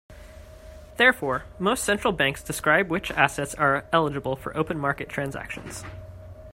[0.97, 5.83] Therefore, most central banks describe which assets are eligible for open market transactions.